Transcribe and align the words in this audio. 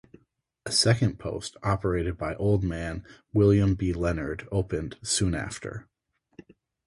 A 0.65 0.71
second 0.71 1.19
post 1.19 1.57
operated 1.61 2.17
by 2.17 2.33
"Old 2.37 2.63
Man" 2.63 3.05
William 3.33 3.75
B. 3.75 3.93
Leonard 3.93 4.47
opened 4.51 4.97
soon 5.03 5.35
after. 5.35 5.87